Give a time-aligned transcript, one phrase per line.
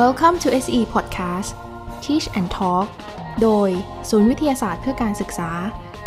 [0.00, 1.50] Welcome to SE Podcast
[2.04, 2.86] Teach and Talk
[3.42, 3.70] โดย
[4.08, 5.50] ศูนย์วิทยาศาสตร์เพื่อการศึกษา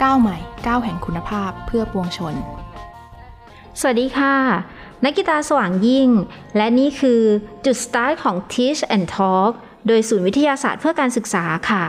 [0.01, 0.37] ก้าวใหม่
[0.67, 2.35] ก้าวแห่งคุณภาพเพื่อปวงชน
[3.79, 4.35] สวัสดีค่ะ
[5.03, 6.09] นักกีตาสว่างยิ่ง
[6.57, 7.21] และนี่คือ
[7.65, 9.51] จุดสตาร์ทของ Teach and Talk
[9.87, 11.83] โดยศูนย์วิทยาศาสตร์เพื่อการศึกษาค่ะ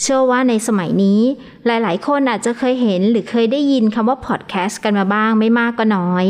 [0.00, 1.20] เชื่อว่าในสมัยนี้
[1.66, 6.26] หลาย ๆ คนอาจจะเคยเห็นหรือเคยได้ยินคำว่า podcast กันมาบ้างไม่มากก็น้อย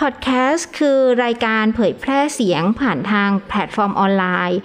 [0.00, 4.58] podcast คือรายการเผยแพร่เสียงผ่านทางแพลตฟอร์มออนไลน์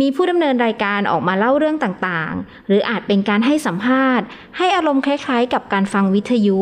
[0.00, 6.60] มีผู้ดำเนินรายการออกมาเล่าเรื่องต่างๆ หรืออาจเป็นการให้สัมภาษณ์ ให้อารมณ์คล้ายๆ กับการฟังวิทยุ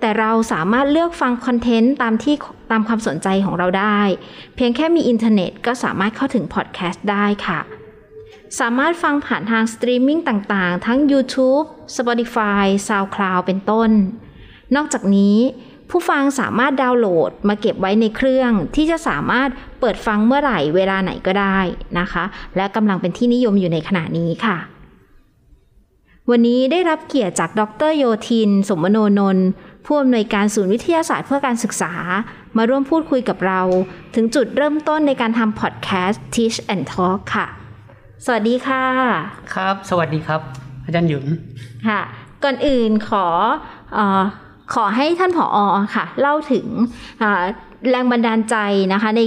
[0.00, 2.34] แต่เราสามารถเลือกฟังคอนเทนต์ตามที่
[2.70, 4.00] ตามความสนใจของเราได้
[4.56, 7.60] เพียงแค่มีอินเทอร์เน็ตก็สามารถเข้าถึงพอดแคสต์ได้ค่ะ
[8.60, 13.90] สามารถฟังผ่านทางสตรีมมิ่งต่างๆ ทั้ง YouTube Spotify SoundCloud เป็นต้น
[14.76, 15.38] นอกจากนี้
[15.90, 19.48] ผู้ฟังสามารถดาวน์โหลดมาเก็บไว้ในเครื่อง ที่จะสามารถ
[19.80, 21.58] เปิดฟังเมื่อไหร่เวลาไหนก็ได้
[21.98, 22.24] นะคะ
[22.56, 24.56] และกำลังเป็นที่นิยมอยู่ในขณะนี้ค่ะ
[26.30, 29.48] วันนี้ได้รับเกียรติจากดรโยธิน สมโนนนท์
[29.86, 31.92] ผู้อำนวยการศูนย์วิทยาศาสตร์เพื่อการศึกษา
[32.56, 33.60] มาร่วมพูดคุยกับเรา
[34.14, 37.46] ถึงจุดเริ่มต้นในการทำพอดแคสต์ Teach and Talk ค่ะ
[38.24, 38.84] สวัสดีค่ะ
[39.54, 40.40] ครับ สวัสดีครับ
[40.84, 41.26] อาจารย์หยุน
[41.88, 42.00] ค่ะ
[42.44, 43.26] ก่อนอื่นขอ
[43.94, 44.22] เออ
[44.74, 46.66] ขอให้ท่านผออค่ะเล่าถึง
[47.22, 47.42] อ่า
[47.90, 48.56] แรงบันดาลใจ
[48.92, 49.20] นะคะใน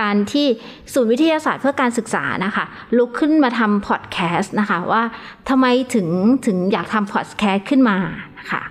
[0.00, 0.46] การที่
[0.92, 2.64] ศูนย์วิทยาศาสตร์เพื่อการศึกษานะคะ
[2.98, 5.02] ลุกขึ้นมาทำพอดแคสต์นะคะว่า
[5.48, 6.08] ทำไมถึง
[6.46, 7.96] ถึงอยากทำพอดแคสต์ขึ้นมา
[8.38, 8.62] นะคะ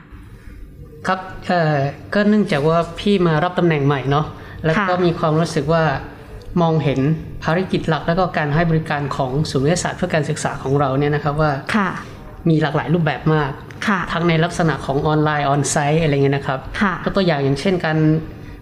[1.07, 1.75] ครับเอ่อ
[2.13, 4.25] ก็เนื่องจากว่าพี่มารับตำแหน่งใหม่เนาะ
[4.65, 5.83] แล้วก็ค่ะมีความรู้สึกว่า
[6.61, 6.99] มองเห็น
[7.43, 11.89] ภารกิจหลัก แล้วก็การให้บริการของศูนย์วิทยาศาสตร์เพื่อการศึกษาของเราเนี่ยนะครับว่าค่ะ
[12.49, 13.68] มีหลากหลายรูปแบบมากค่ะ
[14.11, 17.97] ทั้งในลักษณะของออนไลน์ onsite อะไรเงี้ยนะครับค่ะก็ตัวอย่างอย่างเช่นการ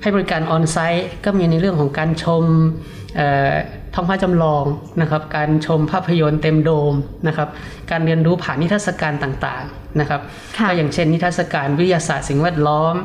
[0.01, 2.43] ให้บริการ onsite ก็มีในเรื่องของการชม
[3.15, 3.53] เอ่อ
[3.93, 4.65] ท้องฟ้าจำลอง
[5.01, 6.93] นะครับ การชมภาพยนตร์เต็มโดม
[7.27, 7.47] นะครับ
[7.91, 10.21] การเรียนรู้ผ่านนิทรรศการต่างๆนะครับ
[10.57, 12.95] ค่ะก็อย่างเช่นนิทรรศการวิทยาศาสตร์สิ่งแวดล้อม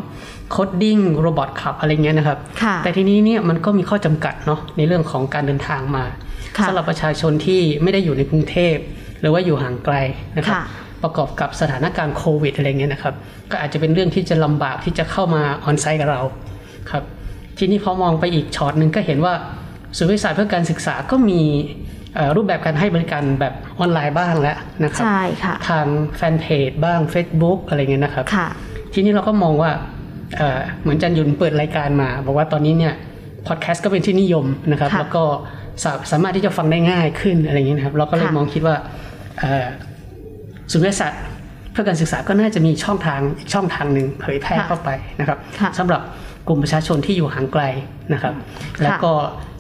[0.51, 6.05] coding robot ครับอะไรเงี้ยนะครับค่ะแต่ทีนี้เนี่ยมันก็มีข้อจำกัดเนาะในเรื่องของการเดินทางมา
[6.57, 8.77] ค่ะสำหรับประชาชนที่ไม่ได้อยู่ในกรุงเทพ
[9.21, 9.95] หรือว่าอยู่ห่างไกล
[10.37, 10.65] นะครับค่ะ
[11.03, 13.15] ประกอบกับสถานการณ์โควิดอะไรเงี้ยนะครับ
[13.51, 16.23] ก็อาจจะเป็นเรื่องที่จะลำบากที่จะเข้ามาออนไซต์กับเรา
[16.91, 17.05] ครับ
[17.59, 19.35] ทีนี้พอมองไปอีกช็อตหนึ่งก็เห็นว่า
[19.97, 21.41] ศูนย์วิทยาศาสตร์เพื่อการศึกษาก็มี
[22.15, 25.87] เอ่อรูปแบบการให้บริการแบบออนไลน์บ้างแล้วนะครับใช่ค่ะทาง
[26.17, 28.49] แฟนเพจบ้าง Facebook อะไรเงี้ยนะครับค่ะ
[28.95, 29.71] ทีนี้เราก็มองว่า
[30.37, 32.95] เอ่อเหมือนจันยุนเปิดรายการมา บอกว่าตอนนี้เนี่ย
[33.47, 35.25] พอดแคสต์ก็เป็นที่นิยมนะครับค่ะแล้วก็
[35.85, 38.77] สาสามารถที่จะฟังได้ง่ายขึ้นอะไรอย่างนี้นะครับ เราก็เลยค่ะมองคิดว่า
[40.73, 41.21] เอ่อศูนย์วิทยาศาสตร์
[41.73, 44.91] เพื่อการศึกษาก็น่าจะมีช่องทางอีกช่องทางหนึ่งเผยแพร่เข้าไป
[45.21, 46.03] นะครับค่ะสำหรับ
[46.49, 47.63] กลุ่มประชาชนที่อยู่ห่างไกล
[48.13, 48.35] นะครับ
[48.83, 49.13] แล้วก็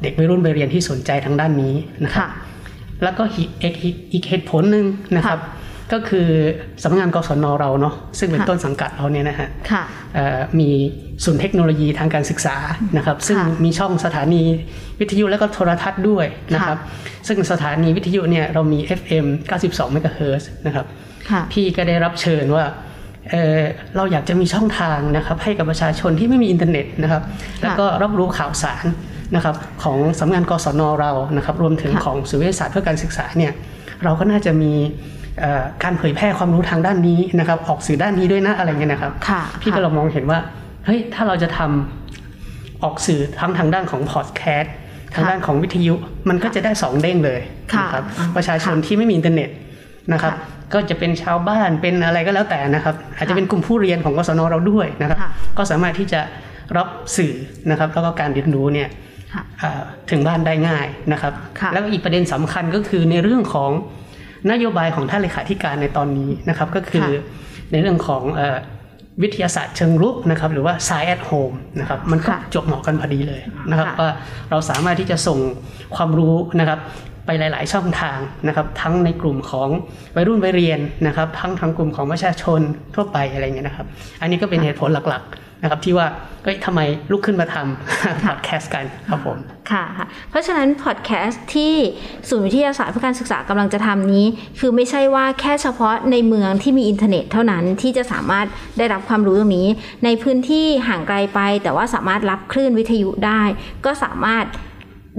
[0.02, 1.74] เด็กวัยรุ่นไปเรียนที่สนใจทางด้านนี้
[2.04, 2.28] นะครับค่ะ
[3.04, 4.84] แล้วก็อีกอีกอีกอีกเหตุผลหนึ่ง
[5.16, 5.40] นะครับ
[5.92, 6.28] ก็คือ
[6.82, 9.82] สำนักงานกศนเราเนาะซึ่งเป็นค่ะต้นสังกัดเราเนี่ยนะฮะค่ะ
[10.14, 10.70] เอ่อมี
[11.24, 12.56] ศูนย์เทคโนโลยีทางการศึกษา
[12.96, 14.42] นะครับ ซึ่งค่ะมีช่องสถานี
[15.00, 16.78] วิทยุและก็โทรทัศน์ด้วยนะครับ
[17.26, 19.26] ซึ่งสถานีวิทยุเนี่ยเรามี FM
[19.62, 21.01] 92 MHz นะครับค่ะ
[21.52, 22.64] พี่ก็ได้รับเชิญว่า
[23.30, 23.60] เอ่อ
[23.96, 27.22] เราอยากจะมีช่องทางนะครับ ให้กับประชาชนที่ไม่มีอินเทอร์เน็ตนะครับ
[27.62, 28.84] แล้วก็รับรู้ข่าวสาร
[29.36, 33.52] นะครับของสำนักงานกศนเรานะครับ รวมถึงค่ะของศูนย์วิทยาศาสตร์เพื่อการศึกษาเนี่ย
[34.04, 34.72] เราก็น่าจะมี
[35.40, 40.38] เอ่อการเผยแพร่ความรู้ทางด้านนี้นะครับ ออกสื่อด้านนี้ด้วยนะอะไรเงี้ยนะครับค่ะพี่ก็เรามองเห็นว่า
[40.84, 44.74] เฮ้ยถ้าเราจะทำออกสื่อทั้งทางด้านของพอดแคสต์
[45.14, 45.94] ทางด้านของวิทยุ
[46.28, 47.40] มันก็จะได้สองเด้งเลย
[47.74, 49.48] ค่ะนะครับอ่าประชาชนที่ไม่มีอินเทอร์เน็ต
[50.12, 56.20] นะครับค่ะ ก็จะเป็นชาวบ้านเป็นอะไรก็แล้วแต่นะครับ อาจจะเป็นกลุ่มผู้เรียนของกศนเราด้วยนะครับค่ะก็สามารถที่จะ
[56.76, 57.32] รับสื่อ
[57.70, 58.88] นะครับแล้วก็การเรียนรู้เนี่ย
[59.34, 59.80] ค่ะอ่า
[60.10, 63.70] ถึงบ้านได้ง่ายนะครับค่ะแล้วก็อีกประเด็นสำคัญก็คือในเรื่องของ
[64.50, 68.58] นโยบายของท่านเลขาธิการในตอนนี้นะครับ ก็คือค่ะในเรื่องของเอ่อ
[69.22, 74.10] วิทยาศาสตร์เชิงรุกนะครับ หรือว่า Science at Home นะครับ มันก็ค่ะจบเหมาะกันพอดีเลยนะครับค่ะว่า
[74.50, 75.38] เราสามารถที่จะส่ง
[75.96, 76.78] ความรู้นะครับ
[77.26, 79.68] ไปหลาย ๆ ช่องทางนะครับ ทั้งในกลุ่มของ
[80.16, 82.60] วัยรุ่นวัยเรียนนะครับ ทั้งทางกลุ่มของประชาชน
[82.94, 83.86] ทั่วไปอะไรเงี้ยนะครับ
[84.20, 86.06] อันนี้ก็เป็นเหตุผลหลัก ๆ นะครับ ที่ว่า
[86.44, 86.80] เอ้ยทำไม
[87.10, 89.38] ลุกขึ้นมาทำพอดแคสต์กันครับผม
[89.70, 91.74] ค่ะค่ะ เพราะฉะนั้นพอดแคสต์ที่
[92.28, 94.26] ศูนย์วิทยาศาสตร์เพื่อการศึกษากำลังจะทำนี้
[94.60, 98.46] คือไม่ใช่ว่าแค่เฉพาะในเมืองที่มีอินเทอร์เน็ตเท่านั้นที่จะสามารถ
[98.78, 99.68] ได้รับความรู้ตรงนี้
[100.04, 103.42] ในพื้นที่ห่างไกลไป แต่ว่าสามารถรับคลื่นวิทยุได้
[103.84, 104.44] ก็สามารถ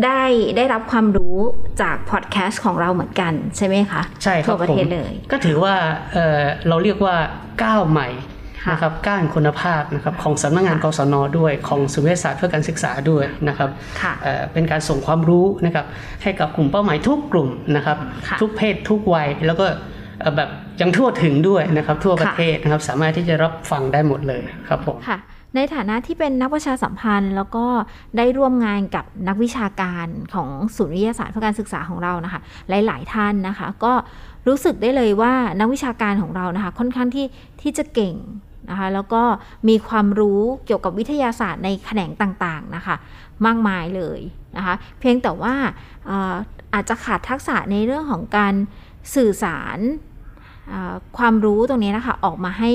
[0.06, 0.22] ได้
[0.58, 1.38] ได้รับความรู้
[1.82, 5.76] จากพอดแคสต์ของเราเหมือนกันใช่ไหมคะ ใช่ครับทั่วประเทศผมเลย ก็ถือว่า
[6.14, 7.16] เอ่อเราเรียกว่า
[7.64, 8.08] ก้าวใหม่
[8.64, 13.70] ค่ะนะครับก้านคุณภาพนะครับของสำนักงานกศนด้วยของศูนย์วิทยาศาสตร์เพื่อการศึกษาด้วยนะครับ
[14.02, 15.86] ค่ะเอ่อเป็นการส่งความรู้นะครับ
[16.24, 17.98] ให้กับกลุ่มเป้าหมายทุกกลุ่มนะครับ
[18.28, 19.66] ค่ะทุกเพศทุกวัยแล้วก็
[20.22, 20.50] เอ่อแบบ
[20.82, 25.18] ยังทั่วถึงด้วยนะครับทั่วประเทศนะครับสามารถที่จะรับฟังได้หมดเลยครับผมค่ะ
[25.56, 27.66] ในฐานะที่เป็นนักประชาสัมพันธ์ แล้วก็
[28.18, 33.94] ได้ร่วมงานกับนักวิชาการของศูนย์วิทยาศาสตร์เพื่อการศึกษาของเรานะคะ หลาย ๆ ท่านนะคะ ก็
[34.48, 37.28] รู้สึกได้เลยว่านักวิชาการของเรานะคะ ค่อนข้างที่
[37.62, 38.16] ที่จะเก่ง
[38.70, 39.22] นะคะแล้วก็
[39.70, 42.96] มีความรู้เกี่ยวกับวิทยาศาสตร์ในแขนงต่างๆนะคะ
[43.46, 44.20] มากมายเลย
[44.58, 45.54] นะคะ เพียงแต่ว่า
[46.06, 46.18] เอ่
[46.74, 48.54] อาจจะขาดทักษะในเรื่องของการ
[49.16, 49.80] สื่อสาร
[51.18, 52.72] ความรู้ตรงนี้นะคะ ออกมาให้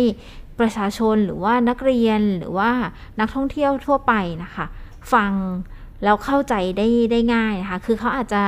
[0.60, 2.70] ประชาชนหรือว่านักเรียนหรือว่า
[3.20, 4.12] นักท่องเที่ยวทั่วไป
[4.43, 4.66] นะคะ
[5.12, 5.32] ฟัง
[6.05, 8.43] แล้วเข้าใจได้ได้ง่ายนะคะ คือเขาอาจจะ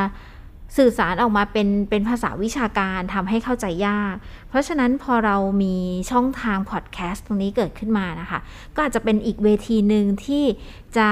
[0.76, 4.14] สื่อสารออกมาเป็นเป็นภาษาวิชาการทำให้เข้าใจยาก
[4.48, 5.76] เพราะฉะนั้นพอเรามี
[6.10, 8.38] ช่องทางพอดแคสต์ตรงนี้เกิดขึ้นมานะคะ
[8.74, 10.44] ก็อาจจะเป็นอีกเวทีหนึ่งที่
[10.96, 11.08] จะ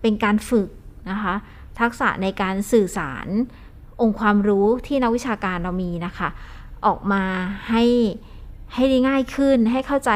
[0.00, 0.68] เป็นการฝึก
[1.10, 1.34] นะคะ
[1.80, 3.26] ทักษะในการสื่อสาร
[4.00, 6.28] องค์ความรู้ที่นักวิชาการเรามีนะคะ
[6.86, 7.22] ออกมา
[7.70, 7.84] ให้
[8.74, 10.12] ให้ได้ง่ายขึ้น ให้เข้าใจ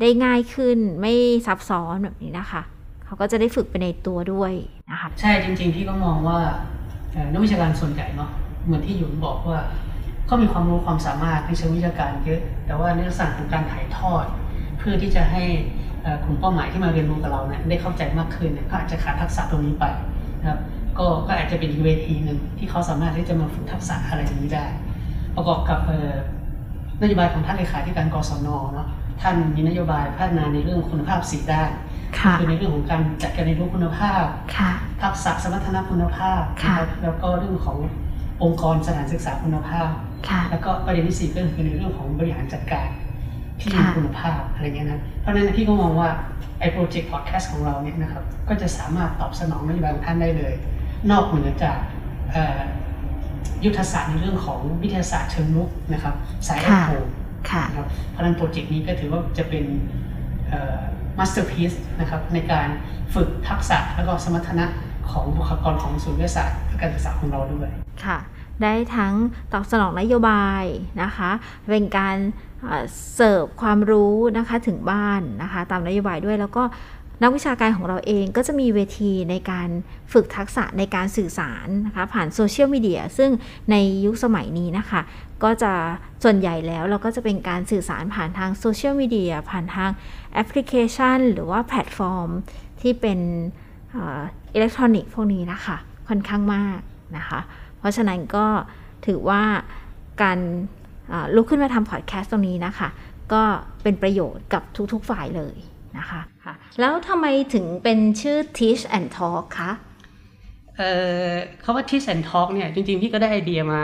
[0.00, 1.12] ได้ง่ายขึ้น ไม่
[1.46, 2.62] ซับซ้อนแบบนี้นะคะ
[3.04, 4.52] เขาก็จะได้ฝึกไปในตัวด้วย
[4.90, 6.38] นะคะใช่จริงๆพี่ก็มองว่า
[7.32, 8.30] นักวิชาการส่วนใหญ่เนาะ
[8.64, 9.58] เหมือนที่หยุนบอกว่า
[10.26, 14.24] เขามีความรู้ความสามารถในเชิงวิชาการเยอะ แต่ว่าในลักษณะของการถ่ายทอด
[14.78, 15.42] เพื่อที่จะให้
[16.24, 19.84] กลุ่มเป้าหมายที่มาเรียนรู้กับเราเนี่ยได้เข้าใจมากขึ้นเนี่ยก็อาจจะขาดทักษะตรงนี้ไป
[20.40, 20.60] นะครับ
[20.98, 24.66] ก็ก็อาจจะเป็นอีกเวทีหนึ่งที่เขาสามารถที่จะมาฝึกทักษะอะไรนี้ได้
[25.36, 25.80] ประกอบกับ
[27.02, 28.88] นโยบายของท่านเลขาธิการกศนเนาะ
[29.22, 31.70] ท่านมีนโยบายพัฒนาในเรื่องคุณภาพสี่ด้าน
[32.20, 34.24] ค่ะคือในเรื่องของการจัดการเรียนรู้คุณภาพ
[34.56, 34.70] ค่ะ
[35.02, 37.78] ทักษะสมรรถนะคุณภาพค่ะนะครับแล้วก็เรื่องของ
[38.42, 39.90] องค์กรสถานศึกษาคุณภาพ
[40.28, 42.88] ค่ะแล้วก็ประเด็นที่สี่ก็คือในเรื่องของบริหารจัดการ
[43.60, 46.08] ที่มีค่ะคุณภาพอะไรเงี้ยนะเพราะฉะนั้นพี่ก็มองว่า
[46.60, 50.54] ไอ้โปรเจกต์พอดแคสต์ของเราเนี่ยนะครับก็จะสามารถตอบสนองนโยบายของท่านได้เลย
[51.10, 51.78] นอกเหนือจาก
[52.32, 52.60] เอ่อ
[53.64, 56.14] ยุทธศาสตร์ในเรื่องของวิทยาศาสตร์เชิงรุกนะครับ
[56.46, 56.90] สายแอค่ะโค
[57.50, 59.64] ค่ะนะครับเพราะฉะนั้นโปรเจกต์นี้ก็ถือว่าจะเป็น
[61.18, 62.68] masterpiece นะครับในการ
[63.14, 64.66] ฝึกทักษะแล้วก็สมรรถนะ
[65.10, 67.70] ของบุคลากรของศูนย์วิทยาศาสตร์และการศึกษาของเราด้วย
[68.04, 68.18] ค่ะ
[68.62, 69.14] ได้ทั้ง
[69.52, 70.64] ตอบสนองนโยบาย
[71.02, 71.30] นะคะ
[71.70, 72.16] เป็นการ
[72.64, 76.62] เอ่อเสิร์ฟความรู้นะคะถึงบ้านนะคะ ตามนโยบายด้วยแล้วก็
[77.22, 79.68] นักวิชาการของเราเองก็จะมีเวทีในการ
[80.12, 83.30] ฝึกทักษะในการสื่อสารนะคะผ่าน social media ซึ่ง
[83.70, 85.00] ในยุคสมัยนี้นะคะ
[85.42, 85.72] ก็จะ
[86.24, 89.90] ส่วนใหญ่แล้วเราก็จะเป็นการสื่อสารผ่านทาง social media ผ่านทาง
[90.32, 92.30] แอปพลิเคชัน หรือว่าแพลตฟอร์ม
[92.80, 93.18] ที่เป็น
[94.54, 95.76] อิเล็กทรอนิกส์พวกนี้นะคะ
[96.08, 96.78] ค่อนข้างมาก
[97.16, 97.40] นะคะ
[97.78, 98.46] เพราะฉะนั้นก็
[99.06, 99.42] ถือว่า
[100.22, 100.38] การ
[101.34, 102.88] ลุกขึ้นมาทำพอดแคสต์ตรงนี้นะคะ
[103.32, 103.42] ก็
[103.82, 105.56] เป็นประโยชน์กับทุกๆฝ่ายเลย
[105.98, 106.20] นะคะ
[106.80, 109.72] แล้วทำไมถึงเป็นชื่อ Teach and Talk คะ
[110.76, 110.90] เอ่
[111.28, 111.30] อ
[111.62, 113.82] คาว่า Teach and Talk เนี่ยจริงๆ พี่ก็ได้ไอเดียมา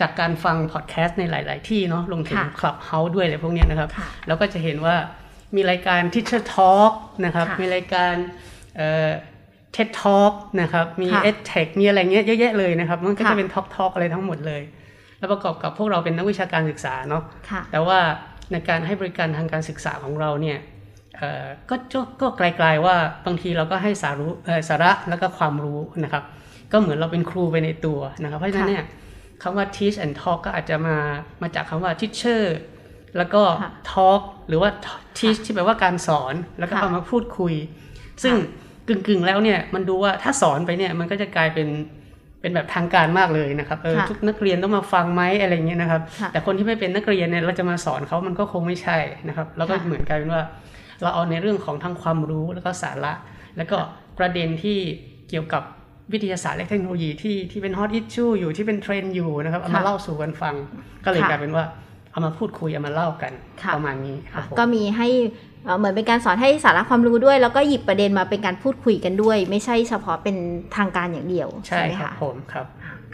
[0.00, 4.96] จากการฟังพอดแคสต์ในหลาย ๆ ที่เนาะรวมถึงค่ะ Clubhouse ด้วยอะไรพวกเนี้ยนะครับค่ะแล้วก็จะเห็นว่า
[5.56, 6.92] มีรายการ Teacher Talk
[7.24, 8.14] นะครับค่ะมีรายการ
[8.76, 9.10] เอ่อ
[9.74, 14.62] TED Talk นะครับมีค่ะ EdTech มีอะไรเงี้ยเยอะแยะเลยนะครับ มันก็ค่ะจะเป็น Talk Talk อะไรทั้งหมดเลย
[15.18, 17.98] แล้วประกอบกับพวกเราเป็นนักวิชาการศึกษาเนาะค่ะแต่ว่า
[18.52, 20.75] ในการให้บริการทางการศึกษาของเราเนี่ยเอ่อ
[21.70, 22.96] ก็ก็ก็ไกลๆว่า
[23.26, 26.22] บางทีเราก็ให้สารู้เอ่อสาระแล้วก็ความรู้นะครับ
[26.72, 28.84] ก็เหมือนเราเป็นครูไปในตัวนะครับ เพราะฉะนั้นเนี่ย
[29.42, 30.96] คำว่า teach and talk ก็อาจจะมา
[31.42, 32.42] มาจากคำว่า teacher
[33.16, 34.70] แล้วก็ค่ะ talk หรือว่า
[35.18, 37.54] teach ที่แปลว่าการสอนแล้วก็ค่ะเอามาพูดคุย
[38.22, 38.34] ซึ่ง
[38.88, 41.68] กึ่งๆแล้วเนี่ยมันดูว่าถ้าสอนไปเนี่ยมันก็จะกลายเป็น
[42.40, 50.42] เป็นแบบทางการมากเลยนะครับเออค่ะทุกนักเรียนต้องมาฟังไหมอะไรเงี้ยนะครับค่ะแต่คนที่ไม่เป็นนักเรียนเนี่ยเราจะมาสอนเขามันก็คงไม่ใช่นะครับ แล้วก็ค่ะเหมือนกลายเป็นว่า
[51.02, 53.12] เราเอาในเรื่องของทั้งความรู้แล้วก็สาระ
[53.56, 53.76] แล้วก็
[54.18, 54.78] ประเด็นที่
[55.28, 55.62] เกี่ยวกับ
[56.12, 60.54] วิทยาศาสตร์และเทคโนโลยีที่ที่เป็น hot issue อยู่ที่เป็นเทรนด์อยู่นะครับเอามาค่ะเล่าสู่กันฟัง
[61.04, 61.64] ก็เลยค่ะกลายเป็นว่า
[62.12, 65.08] เอามาพูดคุยเอามาเล่ากันค่ะประมาณนี้ครับผมก็มีให้
[65.64, 70.36] เอ่อเหมือนเป็นการสอนให้สาระความรู้ด้วย แล้วก็หยิบประเด็นมาเป็นการพูดคุยกันด้วย ไม่ใช่เฉพาะเป็น
[70.76, 72.66] ทางการอย่างเดียวใช่ไหมครับคะผมครับ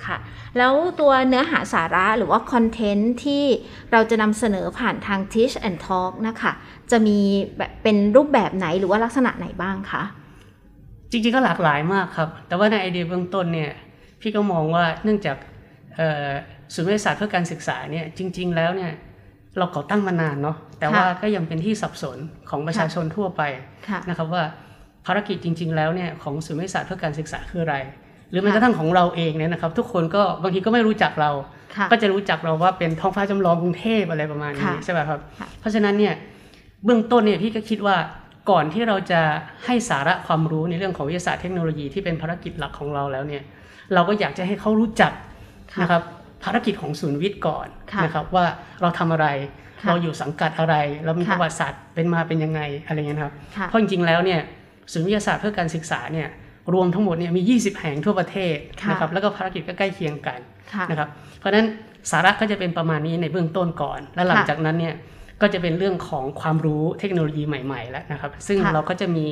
[0.06, 0.16] ค่ะ
[0.58, 3.44] แล้วตัวเนื้อหาสาระหรือว่าคอนเทนต์ที่
[3.92, 6.52] เราจะนำเสนอผ่านทาง Teach and Talk นะคะ
[6.90, 7.18] จะมี
[7.58, 10.02] แบบเป็นรูปแบบไหนหรือว่าลักษณะไหนบ้างคะ
[11.10, 13.72] จริงๆ ก็หลากหลายมากครับ แต่ว่าในไอเดียเบื้องต้นเนี่ย
[14.20, 15.36] พี่ก็มองว่าเนื่องจาก
[15.96, 16.28] เอ่อ
[16.74, 18.92] ศูนย์วิทยาศาสตร์เพื่อการศึกษาเนี่ยจริง ๆ แล้วเนี่ย
[19.58, 22.18] เราก่อตั้งมานานเนาะแต่ว่าก็ยังเป็นที่สับสน
[22.50, 23.42] ของประชาชนทั่วไป
[23.88, 24.44] ค่ะนะครับว่า
[25.06, 27.76] ภารกิจจริง ๆ แล้วเนี่ยของศูนย์วิทยาศาสตร์เพื่อการศึกษาคืออะไร
[28.32, 31.30] หรือแม้ค่ะกระทั่งของเราเองเนี่ยนะครับ ทุกคนก็บางทีก็ไม่รู้จักเรา
[31.76, 36.14] ค่ะก็จะรู้จักเราว่าเป็นท้องฟ้าจำลองกรุงเทพอะไรประมาณนี้ค่ะใช่ไหมครับค่ะเพราะฉะนั้นเนี่ย
[36.84, 37.96] เบื้องต้นเนี่ยพี่ก็คิดว่า
[38.50, 39.20] ก่อนที่เราจะ
[39.64, 43.42] ให้สาระความรู้ในเรื่องของวิทยาศาสตร์เทคโนโลยีที่เป็นภารกิจหลักของเราแล้วเนี่ย
[43.94, 45.12] เราก็อยากจะให้เขารู้จัก
[45.72, 46.02] ค่ะนะครับ
[46.44, 48.44] ภารกิจของศูนย์วิทย์ก่อนค่ะนะครับว่า
[48.80, 49.26] เราทำอะไร
[49.82, 50.74] ค่ะเราอยู่สังกัดอะไร
[51.04, 54.40] เรามีค่ะประวัติศาสตร์เป็นมาเป็นยังไงอะไรเงี้ยนะครับค่ะเพราะจริงๆแล้วเนี่ย
[54.92, 56.28] ศูนย์วิทยาศาสตร์เพื่อการศึกษาเนี่ย
[56.72, 60.40] รวมทั้งหมดเนี่ยมี 20 แห่งทั่วประเทศค่ะนะครับแล้วก็ภารกิจก็ใกล้เคียงกัน
[60.72, 61.66] ค่ะนะครับเพราะฉะนั้น
[62.10, 64.94] สาระก็จะเป็นประมาณนี้ในเบื้องต้นก่อน และหลังค่ะจากนั้นเนี่ย
[65.40, 69.24] ก็จะเป็นเรื่องของความรู้เทคโนโลยีใหม่ ๆ แล้วนะครับ ซึ่งค่ะเราก็จะมี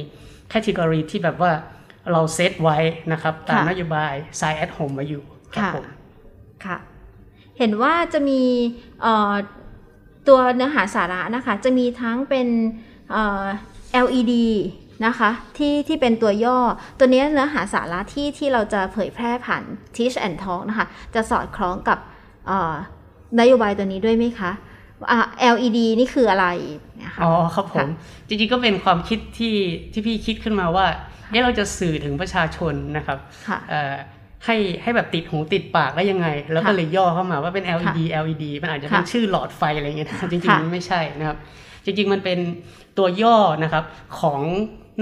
[0.49, 1.53] แคตตากรีที่แบบว่า
[2.13, 2.79] เราเซตไว้
[3.13, 5.85] นะครับตามค่ะนโยบาย Science at Home ไว้อยู่ครับค่ะผม
[6.65, 6.77] ค่ะ
[7.59, 8.43] เห็นว่าจะมี
[9.03, 9.35] เอ่อ
[10.29, 12.49] ตัวเนื้อหาสาระนะคะ จะมีทั้งเป็น
[13.11, 13.45] เอ่อ
[14.05, 14.33] LED
[15.07, 16.59] นะคะที่ที่เป็นตัวย่อ
[16.99, 19.63] ตัวเนี้ยเนื้อหาสาระที่ที่เราจะเผยแพร่ผ่าน
[19.97, 21.99] Teach and Talk นะคะ จะสอดคล้องกับ
[22.47, 22.75] เอ่อ
[23.41, 24.53] นโยบายตัวนี้ด้วยไหมคะ
[25.11, 25.21] อ่า
[25.55, 26.47] LED นี่คืออะไร
[27.05, 27.87] นะคะอ๋อครับผมค่ะ
[28.29, 29.57] จริงๆก็เป็นความคิดที่
[29.93, 30.87] ที่พี่คิดขึ้นมาว่า
[31.31, 33.95] เอ๊ะเราจะสื่อถึงประชาชนนะครับค่ะเอ่อ
[34.45, 41.39] ให้ให้แบบติดหูติดปากได้ยังไง แล้วก็ค่ะเลยย่อเข้ามาว่าเป็น LED LED มันอาจจะเป็นค่ะชื่อหลอดไฟอะไรเงี้ยนะจริงค่ะๆมันไม่ใช่นะครับ
[41.85, 42.39] จริงๆมันเป็น
[42.99, 43.85] ตัวย่อนะครับ
[44.21, 44.41] ของ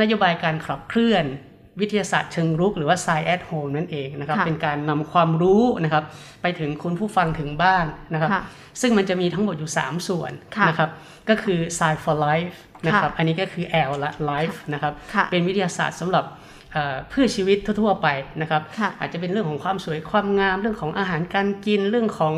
[0.00, 1.24] นโยบายการขับเคลื่อน
[1.80, 6.04] วิทยาศาสตร์เชิงรุกหรือว่า Science at Home นั่นเองนะครับค่ะเป็นการนำความรู้นะครับ
[6.42, 8.42] ไปถึงคุณผู้ฟังถึงบ้านนะครับค่ะ
[8.80, 10.90] ซึ่งมันจะมีทั้งหมดอยู่ 3 ส่วนค่ะนะครับ
[11.30, 12.56] ก็คือ Science for Life
[12.86, 16.24] นะครับค่ะอันนี้ก็คือ L ละ Life นะครับค่ะเป็นวิทยาศาสตร์สำหรับ
[16.72, 18.08] เอ่อเพื่อชีวิตทั่วๆไป
[18.40, 22.34] นะครับค่ะอาจจะเป็นเรื่องของความสวยความงาม เรื่องของอาหารการกินเรื่องของ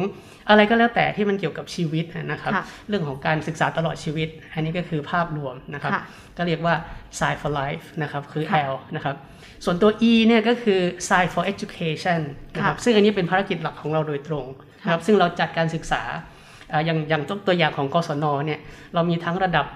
[0.49, 6.03] อะไรก็แล้วแต่ที่มันเกี่ยวกับชีวิตนะครับค่ะเรื่องของการศึกษาตลอดชีวิต อันนี้ก็คือภาพรวมนะครับค่ะ
[6.37, 6.75] ก็เรียกว่า
[7.19, 9.17] Science for Life นะครับคือค่ะ L นะครับ
[9.65, 12.21] ส่วนตัว E เนี่ยก็คือ Science for Education
[12.55, 14.47] นะครับค่ะซึ่งอันนี้เป็นภารกิจหลักของเราโดยตรง
[14.83, 16.03] นะครับซึ่งเราจัดการศึกษา
[16.73, 18.61] อ่าอย่างอย่างตัวอย่างของกศนเนี่ย
[18.95, 19.67] เรามีทั้งระดับ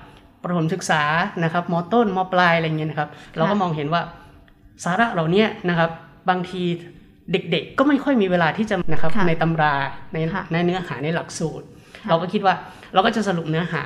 [0.42, 1.02] ประถมศึกษา
[1.44, 4.02] นะครับมต้นมปลายอะไรเงี้ยนะครับ เราก็มองเห็นว่า
[4.84, 5.90] สาระเหล่านี้นะครับ
[6.28, 6.62] บางที
[7.32, 9.74] เด็กๆ ก็ไม่ค่อยมีเวลาที่จะนะครับค่ะในตำรา
[10.12, 11.66] ในค่ะในเนื้อหาในหลักสูตร
[12.04, 12.54] ค่ะเราก็คิดว่า
[12.94, 13.82] เราก็จะสรุปเนื้อหา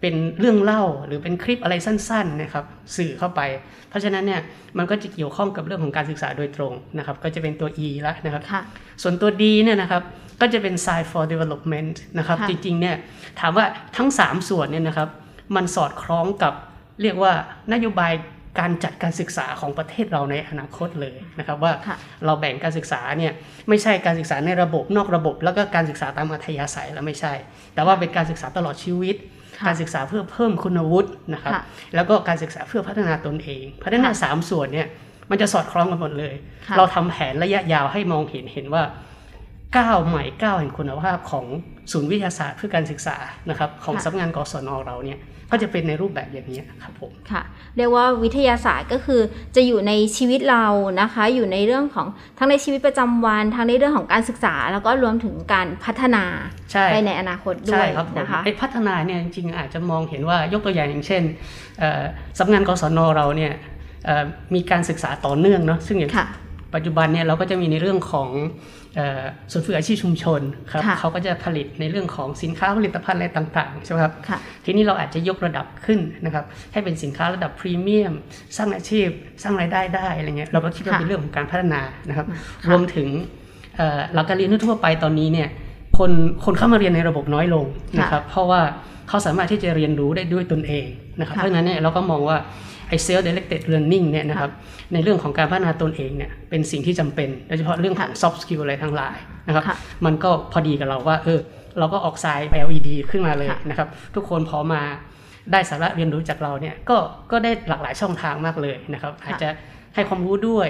[0.00, 2.64] เป็นเรื่องเล่าหรือเป็นคลิปอะไรสั้นๆนะครับ
[2.96, 3.40] สื่อเข้าไป
[3.88, 4.40] เพราะฉะนั้นเนี่ย
[4.78, 8.62] มันก็จะเกี่ยวข้องกับเรื่องของการศึกษาโดยตรงนะครับก็จะเป็นตัว E แล้วนะครับค่ะ
[9.02, 10.02] ส่วนตัว D เนี่ยนะครับ
[10.40, 12.96] ก็จะเป็น Science for Development นะครับค่ะจริงๆเนี่ย
[13.40, 13.64] ถามว่า
[13.96, 15.08] ทั้ง 3 ส่วนเนี่ยนะครับ
[15.56, 16.54] มันสอดคล้องกับ
[17.02, 17.32] เรียกว่า
[17.72, 18.12] นโยบาย
[18.60, 23.32] การจัดการศึกษาของประเทศเราในอนาคตเลยนะครับว่าค่ะเราแบ่งการศึกษาเนี่ย
[23.68, 27.32] ไม่ใช่การศึกษาในระบบนอกระบบ แล้วก็การศึกษาตามอัธยาศัยแล้วไม่ใช่
[27.74, 31.62] แต่ว่าเป็นการศึกษาตลอดชีวิตค่ะ การศึกษาเพื่อเพิ่มคุณวุฒินะครับค่ะ
[31.94, 34.88] แล้วก็การศึกษาเพื่อพัฒนาตนเองเพราะฉะนั้นค่ะสามส่วนเนี่ย
[35.30, 36.34] มันจะสอดคล้องกันหมดเลย
[36.68, 38.82] ค่ะเราทำแผนระยะยาวให้มองเห็นเห็นว่า
[39.78, 41.46] ก้าวใหม่ก้าวแห่งคุณภาพของ
[41.92, 43.16] ศูนย์วิทยาศาสตร์เพื่อการศึกษา
[43.50, 45.20] นะครับของค่ะสำนักงานกศนเราเนี่ย
[45.52, 47.42] ก็จะเป็นในรูปแบบอย่างนี้ครับผมค่ะ
[47.76, 49.20] เรียกว่าวิทยาศาสตร์ก็คือ
[49.56, 50.66] จะอยู่ในชีวิตเรา
[51.00, 52.06] นะคะ อยู่ในเรื่องของ
[52.38, 56.24] ทั้งในชีวิตประจำวันทั้งในเรื่องของการศึกษา แล้วก็รวมถึงการพัฒนา
[56.72, 61.22] ใช่ไปในอนาคตด้ใช่วยครับผมนะคะไอ้พัฒนาเนี่ยจริงๆอาจจะมองเห็นว่ายกตัวอย่างอย่างเช่น
[61.78, 62.02] เอ่อ
[62.38, 63.52] สำนักงานกศนเราเนี่ย
[64.06, 66.28] เอ่อมีการศึกษาต่อเนื่องเนาะซึ่งอย่างค่ะ
[66.74, 68.28] ปัจจุบันเนี่ยเราก็จะมีในเรื่องของ
[68.96, 69.22] เอ่อ
[69.52, 70.40] ศูนย์ฝึกอาชีพชุมชน
[70.72, 78.12] ครับค่ะเขาก็จะผลิตในเรื่องของสินค้าผลิตภัณฑ์อะไรต่างๆใช่ไหมครับค่ะทีนี้เราอาจจะยกระดับขึ้นนะครับให้เป็นสินค้าระดับพรีเมียม
[78.56, 79.08] สร้างอาชีพ
[79.42, 83.08] สร้างรายได้ได้อะไรเงี้ยเราก็คิดว่าค่ะเป็นเรื่องของการพัฒนานะครับค่ะรวมถึง
[83.76, 85.48] เอ่อหลักการเรียนทั่วไปตอนนี้เนี่ย
[85.98, 86.10] คน
[86.44, 87.64] คนเข้ามาเรียนในระบบน้อยลง
[87.98, 88.60] นะครับเพราะว่า
[89.08, 90.86] เขาสามารถที่จะเรียนรู้ได้ด้วยตนเอง
[91.18, 92.36] นะครับค่ะเพราะฉะนั้นเนี่ยเราก็มองว่า
[92.90, 94.50] ไอ้ self directed learning เนี่ยนะครับ
[94.92, 99.16] ในเรื่องของการพัฒนาตนเองเนี่ยเป็นสิ่งที่จำเป็นโดยเฉพาะเรื่องของ soft skill อะไรทั้งหลาย
[99.46, 101.40] นะครับค่ะมันก็พอดีกับเราว่าเออ
[101.78, 104.82] เราก็ออกไซด์ LED ขึ้นมาเลยค่ะนะครับทุกคนพอมา
[105.52, 106.96] ได้สาระเรียนรู้จากเราเนี่ยก็
[107.30, 109.48] ก็ได้หลากหลายช่องทางมากเลยนะครับอาจจะ
[109.94, 110.68] ให้ความรู้ด้วย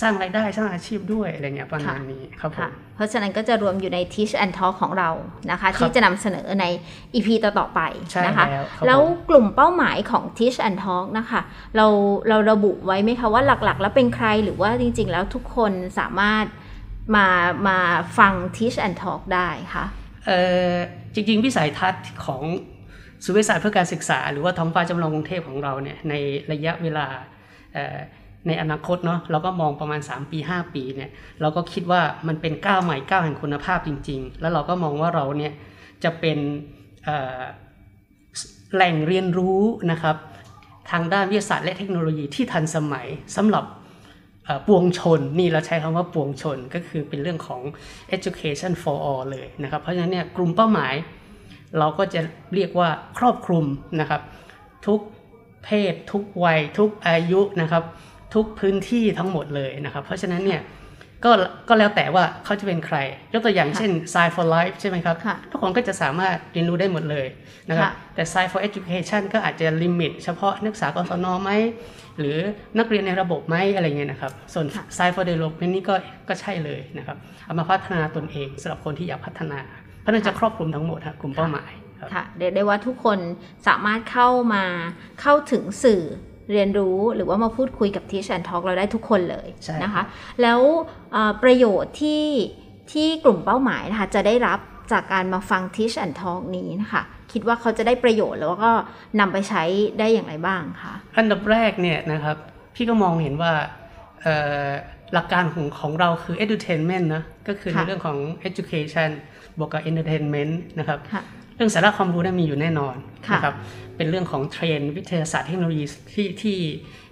[0.00, 5.10] สร้างรายได้สร้างอาชีพด้วยอะไรเงี้ยประมาณนี้ครับผค่ะมเพราะฉะนั้นก็จะรวมอยู่ใน Teach and Talk ของเรา
[5.50, 6.64] นะคะครับที่จะนำเสนอใน
[7.14, 11.40] EP ต่อๆไปใช่นะคะแล้วครับแล้วผมกลุ่มเป้าหมายของ Teach and Talk นะคะ
[11.76, 11.86] เรา
[12.28, 16.44] เราระบุไว้ไหมคะว่าหลักๆ แล้วเป็นใครหรือว่าจริง ๆ แล้วทุกคนสามารถ
[17.16, 17.26] มา
[17.68, 17.78] มา
[18.18, 19.84] ฟัง Teach and Talk ได้คะ
[20.26, 20.38] เอ่
[20.70, 20.74] อ
[21.14, 22.42] จริงๆ วิสัยทัศน์ของ
[23.24, 26.14] ศูนย์วิทยาศาสตร์เพื่อการศึกษา หรือว่าท้องฟ้าจำลองกรุงเทพของเราเนี่ยใน
[26.52, 27.06] ระยะเวลา
[27.74, 27.96] เอ่อ
[28.46, 35.52] ในอนาคตเนาะเราก็มองประมาณ 3 ปี 5 ปีเนี่ยเราก็คิดว่ามันเป็นก้าวใหม่ก้าวแห่งคุณภาพจริง ๆ แล้วเราก็มองว่าเราเนี่ย
[36.04, 36.38] จะเป็น
[38.74, 40.16] แหล่งเรียนรู้นะครับ
[40.90, 43.64] ทางด้านวิทยาศาสตร์และเทคโนโลยีที่ทันสมัยสำหรับ
[44.68, 47.60] ปวงชนนี่เราใช้คำว่าปวงชนก็คือเป็นเรื่องของ
[48.16, 50.94] education for all เลยนะครับ เพราะฉะนั้นเนี่ยกลุ่มเป้าหมาย
[51.78, 52.20] เราก็จะ
[52.54, 53.64] เรียกว่าครอบคลุม
[54.00, 54.22] นะครับ
[54.86, 55.00] ทุก
[55.64, 57.84] เพศ ทุกวัย ทุกอายุนะครับ
[58.34, 60.62] ทุกพื้นที่ทั้งหมดเลยนะครับ เพราะฉะนั้นเนี่ย
[61.24, 61.30] ก็
[61.68, 62.96] ก็แล้วแต่ว่าเขาจะเป็นใคร
[63.32, 67.26] ยกตัวอย่างเช่น Science for Life ใช่ไหมครับค่ะทุกคนก็จะสามารถเรียนรู้ได้หมดเลย
[67.68, 71.50] นะครับค่ะแต่ Science for Education ก็อาจจะลิมิต เฉพาะนักศึกษากศนไหม
[72.18, 72.36] หรือ
[72.78, 75.94] นักเรียนในระบบไหมอะไรเงี้ยนะครับ ส่วนค่ะ Science for Development นี่ก็
[76.28, 77.16] ก็ใช่เลยนะครับ
[77.46, 79.60] เอามาพัฒนาตนเองสำหรับคนที่อยากพัฒนา
[80.00, 83.18] เพราะนั่นจะครอบคลุมทั้งหมดครับกลุ่มเป้าหมายครับค่ะเรียกได้ว่าทุกคน
[83.68, 84.64] สามารถเข้ามา
[85.20, 86.02] เข้าถึงสื่อ
[86.52, 90.02] เรียนรู้หรือว่ามาพูดคุยกับ Teach and Talk เราได้ทุกคนเลยใช่นะคะ
[90.42, 90.60] แล้ว
[91.12, 92.24] เอ่อประโยชน์ที่
[92.92, 94.58] ที่กลุ่มเป้าหมายนะคะจะได้รับ
[94.92, 97.02] จากการมาฟัง Teach and Talk นี้นะคะ
[97.32, 98.70] คิดว่าเขาจะได้ประโยชน์แล้วก็
[99.20, 99.62] นำไปใช้
[99.98, 102.36] ได้อย่างไรบ้างคะอันดับแรกเนี่ยนะครับ
[102.74, 103.52] พี่ก็มองเห็นว่า
[104.22, 104.36] เอ่
[104.66, 104.68] อ
[105.14, 109.10] หลักการของของเราคือ edutainment นะ ก็คือในค่ะเรื่องของ education
[109.58, 111.22] บวกกับ entertainment นะครับค่ะ
[111.58, 112.94] เรื่องสาระความรู้เนี่ยมีอยู่แน่นอน
[113.28, 113.54] ค่ะนะครับ
[113.96, 115.84] เป็นเรื่องของเทรนด์วิทยาศาสตร์เทคโนโลยี
[116.14, 116.56] ที่ที่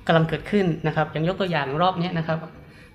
[0.06, 2.38] กำลังเกิดขึ้นนะครับอย่างยกตัวอย่างรอบเนี้ยนะครับ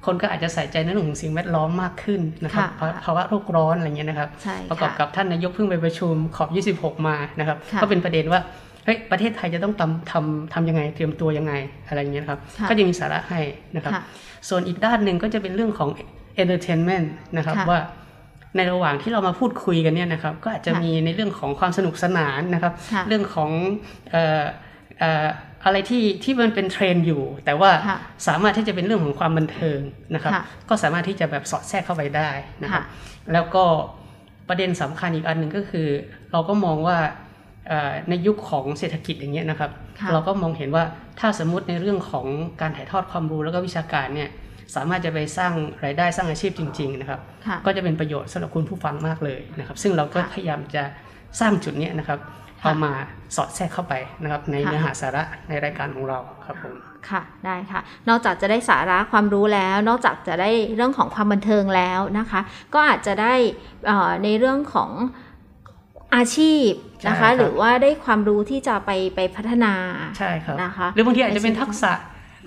[0.05, 8.41] คนก็อาจจะใส่ใจในเรื่องของสิ่งแวดล้อมมากขึ้นนะครับค่ะภาภาวะโลกร้อนอะไรเงี้ยนะครับใช่ประกอบค่ะกับท่านนายกเพิ่งไปประชุมขอบ 26 มานะครับค่ะก็เป็นประเด็นว่า
[8.85, 11.53] เฮ้ยประเทศไทยจะต้องทำทำทำยังไงเตรียมตัวยังไง
[11.87, 13.41] อะไรเงี้ยครับค่ะก็จะมีสาระให้
[13.75, 14.03] นะครับค่ะ
[14.49, 15.89] ส่วนอีกด้านหนึ่งก็จะเป็นเรื่องของ
[16.41, 17.79] entertainment นะครับค่ะว่า
[18.55, 23.51] ในระหว่างที่เรามาพูดคุยกันเนี่ยนะครับก็อาจจะค่ะมีในเรื่องของความสนุกสนานนะครับค่ะเรื่องของ
[24.11, 24.43] เอ่อ
[24.99, 25.27] เอ่อ
[25.65, 29.79] อะไรที่ที่มันเป็นเทรนด์อยู่ แต่ว่าค่ะสามารถที่จะเป็นเรื่องของความบันเทิง
[30.15, 32.29] นะครับค่ะก็สามารถที่จะแบบสอดแทรกเข้าไปได้
[32.63, 33.63] นะครับค่ะแล้วก็
[34.49, 35.87] ประเด็นสำคัญอีกอันหนึ่งก็คือ
[36.31, 36.97] เราก็มองว่า
[37.67, 40.83] เอ่อในยุคของเศรษฐกิจอย่างเงี้ยนะครับค่ะเราก็มองเห็นว่า
[41.19, 42.25] ถ้าสมมติในเรื่องของ
[42.61, 44.29] การถ่ายทอดความรู้แล้วก็วิชาการเนี่ย
[44.75, 45.53] สามารถจะไปสร้าง
[45.85, 50.83] รายได้สร้างอาชีพจริง ๆ นะครับค่ะก็จะเป็นประโยชน์สำหรับคุณผู้ฟังมากเลยนะครับ ซึ่งเราก็ค่ะพยายามจะ
[51.39, 52.19] สร้างจุดเนี้ยนะครับ
[52.61, 52.91] ค่ะเอามา
[53.35, 56.73] สอดแทรกเข้าไปนะครับในค่ะเนื้อหาสาระในรายการของเราครับผม
[57.09, 57.79] ค่ะได้ค่ะ
[58.09, 62.41] นอกจากจะได้สาระความรู้แล้ว นอกจากจะได้เรื่องของความบันเทิงแล้วนะคะ
[62.73, 63.33] ก็อาจจะได้
[63.85, 64.91] เอ่อในเรื่องของ
[66.15, 66.69] อาชีพ
[67.07, 69.73] นะใช่ครัคะบหรือว่าได้ความรู้ที่จะไปไปพัฒนา
[70.17, 71.91] ใช่ครับนะคะหรือบางทีอาจจะเป็นในชีวิตทักษะ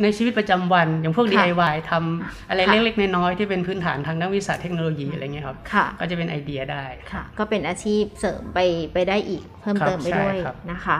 [0.02, 8.58] ในชีวิตประจำวัน อย่างพวกค่ะ DIY ทำอะไรค่ะเล็กๆ น้อยๆที่เป็นพื้นฐานทางด้านวิทยาศาสตร์เทคโนโลยีอะไรเงี้ยครับค่ะก็จะเป็นไอเดียได้ค่ะ ก็เป็นอาชีพเสริมไป
[8.92, 10.98] ไปได้อีกเพิ่มครับเติมไปด้วยใช่ครับนะคะ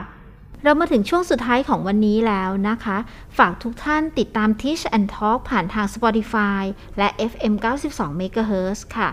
[0.63, 2.97] เรามาถึงช่วงสุดท้ายของวันนี้แล้วนะคะ
[3.37, 6.63] ฝากทุกท่านติดตาม Teach and Talk ผ่านทาง Spotify
[6.97, 7.53] และ FM
[7.87, 9.09] 92 MHz ค่ะ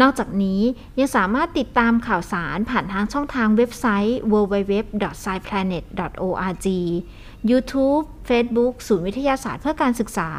[0.00, 0.60] นอกจากนี้
[0.98, 6.66] ยังสามารถติดตามข่าวสารผ่านทางช่องทางเว็บไซต์ www.sciplanet.org
[7.50, 10.30] YouTube Facebook ศูนย์วิทยาศาสตร์เพื่อการศึกษา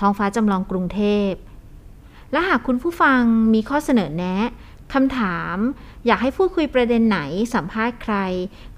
[0.00, 1.30] ท้องฟ้าจำลองกรุงเทพ
[2.32, 3.20] และหากคุณผู้ฟัง
[3.54, 4.36] มีข้อเสนอแนะ
[4.92, 5.56] คำถาม
[6.06, 7.20] อยากให้พูดคุยประเด็นไหน
[7.54, 8.16] สัมภาษณ์ใคร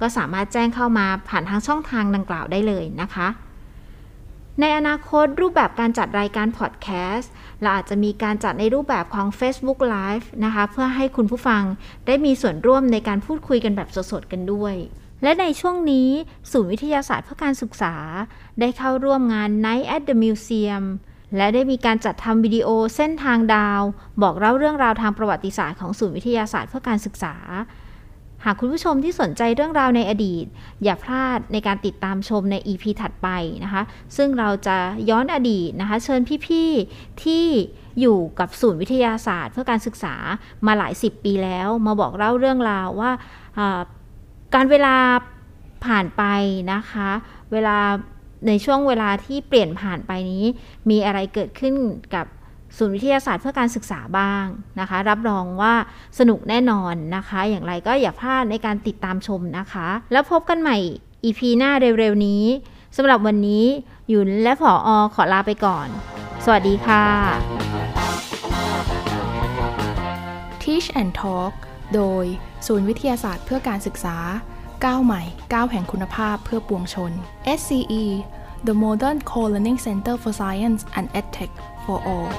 [0.00, 3.28] ก็สามารถแจ้งเข้ามาผ่านทางช่องทางดังกล่าวได้เลยนะคะ
[4.60, 11.62] ในอนาคตรูปแบบการจัดรายการพอดแคสต์เราอาจจะมีการจัดในรูปแบบของ Facebook Live นะคะ เพื่อให้คุณผู้ฟัง
[12.06, 14.74] ได้มีส่วนร่วมในการพูดคุยกันแบบสดๆกันด้วย
[15.22, 16.08] และในช่วงนี้
[16.52, 17.94] ศูนย์วิทยาศาสตร์เพื่อการศึกษา
[18.60, 20.84] ได้เข้าร่วมงาน Night at the Museum
[21.36, 23.82] และได้มีการจัดทำวิดีโอเส้นทางดาว
[24.22, 27.34] บอกเล่าเรื่องราวทางประวัติศาสตร์ของศูนย์วิทยาศาสตร์เพื่อการศึกษา
[28.44, 30.44] หากคุณผู้ชมที่สนใจเรื่องราวในอดีต
[30.84, 33.28] อย่าพลาดในการติดตามชมใน EP ถัดไป
[33.64, 33.82] นะคะ
[34.16, 34.76] ซึ่งเราจะ
[35.10, 37.44] ย้อนอดีตนะคะ เชิญพี่ๆที่
[38.00, 40.14] อยู่กับศูนย์วิทยาศาสตร์เพื่อการศึกษา
[40.66, 43.10] มาหลายสิบปีแล้ว มาบอกเล่าเรื่องราวว่า
[43.58, 43.80] อ่า
[44.54, 44.96] การเวลา
[45.86, 46.22] ผ่านไป
[46.72, 47.10] นะคะ
[47.52, 47.78] เวลา
[48.48, 50.44] ในช่วงเวลาที่เปลี่ยนผ่านไปนี้
[50.90, 51.74] มีอะไรเกิดขึ้น
[52.14, 52.26] กับ
[52.78, 54.44] ศูนย์วิทยาศาสตร์เพื่อการศึกษาบ้าง
[54.80, 55.74] นะคะ รับรองว่า
[56.18, 60.76] สนุกแน่นอนนะคะ อย่างไรก็อย่าพลาดในการติดตามชมนะคะ แล้วพบกันใหม่
[61.24, 62.44] EP หน้าเร็วๆนี้
[62.96, 63.64] สำหรับวันนี้
[64.08, 65.88] หยุนและผออขอลาไปก่อน
[66.44, 67.04] สวัสดีค่ะ
[70.62, 71.52] Teach and Talk
[71.94, 72.24] โดย
[72.66, 74.16] ศูนย์วิทยาศาสตร์เพื่อการศึกษา
[74.84, 77.12] ก้าวใหม่ก้าวแห่งคุณภาพเพื่อปวงชน
[77.58, 78.04] SCE
[78.66, 81.52] The Modern Co-Learning Center for Science and EdTech
[81.86, 82.32] for All